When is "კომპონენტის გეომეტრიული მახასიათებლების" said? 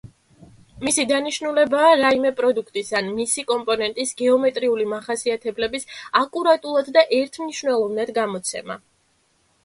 3.51-5.85